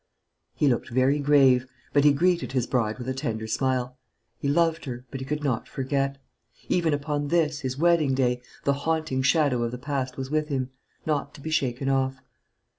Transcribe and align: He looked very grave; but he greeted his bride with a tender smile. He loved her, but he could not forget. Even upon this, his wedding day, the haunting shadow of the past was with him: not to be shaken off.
He 0.55 0.67
looked 0.67 0.89
very 0.89 1.19
grave; 1.19 1.67
but 1.93 2.03
he 2.03 2.11
greeted 2.11 2.53
his 2.53 2.65
bride 2.65 2.97
with 2.97 3.07
a 3.07 3.13
tender 3.13 3.45
smile. 3.45 3.99
He 4.39 4.47
loved 4.47 4.85
her, 4.85 5.05
but 5.11 5.19
he 5.19 5.27
could 5.27 5.43
not 5.43 5.67
forget. 5.67 6.17
Even 6.69 6.91
upon 6.91 7.27
this, 7.27 7.59
his 7.59 7.77
wedding 7.77 8.15
day, 8.15 8.41
the 8.63 8.73
haunting 8.73 9.21
shadow 9.21 9.61
of 9.61 9.69
the 9.69 9.77
past 9.77 10.17
was 10.17 10.31
with 10.31 10.47
him: 10.47 10.71
not 11.05 11.35
to 11.35 11.41
be 11.41 11.51
shaken 11.51 11.87
off. 11.87 12.15